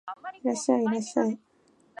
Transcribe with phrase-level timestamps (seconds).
[0.43, 1.39] いらっしゃい、いらっしゃい